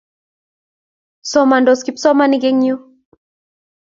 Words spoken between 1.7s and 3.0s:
kipsomaninik eng' yun